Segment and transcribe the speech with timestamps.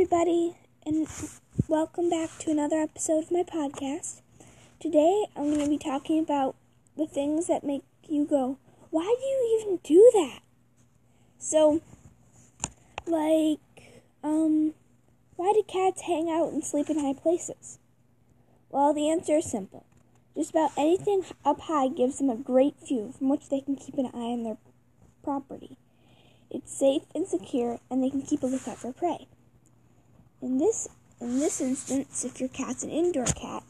[0.00, 0.56] everybody,
[0.86, 1.06] and
[1.68, 4.22] welcome back to another episode of my podcast.
[4.80, 6.56] Today, I'm going to be talking about
[6.96, 8.56] the things that make you go,
[8.88, 10.40] Why do you even do that?
[11.38, 11.82] So,
[13.06, 13.58] like,
[14.24, 14.72] um,
[15.36, 17.78] why do cats hang out and sleep in high places?
[18.70, 19.84] Well, the answer is simple.
[20.34, 23.98] Just about anything up high gives them a great view from which they can keep
[23.98, 24.56] an eye on their
[25.22, 25.76] property.
[26.48, 29.28] It's safe and secure, and they can keep a lookout for prey.
[30.42, 30.88] In this
[31.20, 33.62] in this instance, if your cat's an indoor cat,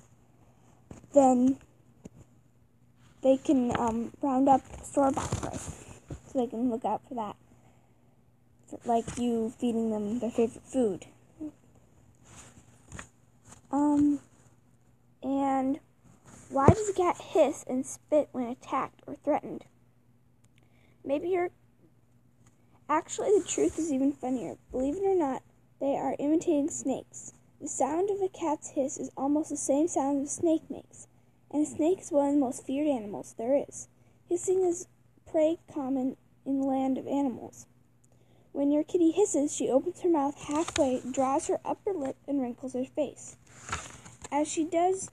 [1.13, 1.59] then
[3.23, 7.37] they can um, round up store bought prey, so they can look out for that,
[8.85, 11.07] like you feeding them their favorite food.
[13.73, 14.21] Um,
[15.23, 15.81] and
[16.51, 19.65] why does a cat hiss and spit when attacked or threatened?
[21.05, 21.51] Maybe you're.
[22.89, 24.57] Actually, the truth is even funnier.
[24.73, 25.43] Believe it or not,
[25.81, 27.33] they are imitating snakes.
[27.61, 31.09] The sound of a cat's hiss is almost the same sound a snake makes,
[31.51, 33.89] and a snake is one of the most feared animals there is.
[34.29, 34.87] Hissing is
[35.31, 37.67] prey common in the land of animals.
[38.53, 42.75] When your kitty hisses, she opens her mouth halfway, draws her upper lip, and wrinkles
[42.75, 43.37] her face.
[44.33, 45.11] As she does,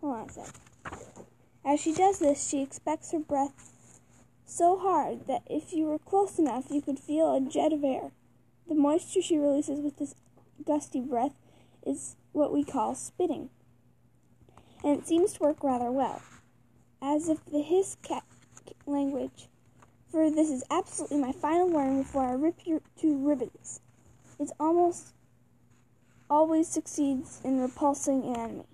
[0.00, 0.54] hold on a sec.
[1.64, 3.69] As she does this, she expects her breath
[4.50, 8.10] so hard that if you were close enough, you could feel a jet of air.
[8.68, 10.14] The moisture she releases with this
[10.66, 11.34] gusty breath
[11.86, 13.50] is what we call spitting.
[14.82, 16.22] And it seems to work rather well,
[17.02, 18.24] as if the hiss cat
[18.86, 19.48] language.
[20.10, 23.80] For this is absolutely my final warning before I rip you to ribbons.
[24.38, 25.14] It almost
[26.28, 28.66] always succeeds in repulsing an enemy.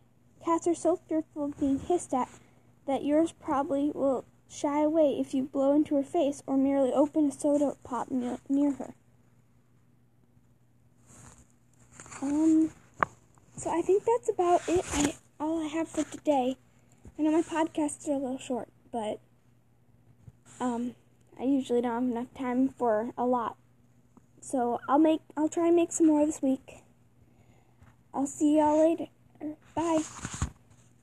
[0.44, 2.28] Cats are so fearful of being hissed at
[2.86, 7.28] that yours probably will shy away if you blow into her face or merely open
[7.28, 8.94] a soda pop near, near her.
[12.22, 12.70] Um,
[13.56, 14.84] so I think that's about it.
[14.92, 16.56] I, all I have for today.
[17.18, 19.20] I know my podcasts are a little short, but
[20.60, 20.94] um,
[21.38, 23.56] I usually don't have enough time for a lot.
[24.40, 26.82] So I'll make I'll try and make some more this week.
[28.14, 29.08] I'll see y'all later.
[29.74, 30.02] Bye.